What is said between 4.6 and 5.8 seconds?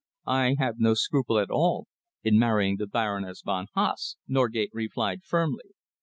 replied firmly.